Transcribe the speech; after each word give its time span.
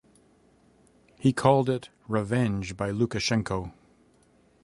He 1.19 1.31
called 1.31 1.69
it 1.69 1.89
"revenge 2.07 2.75
by 2.75 2.89
Lukashenko". 2.89 3.71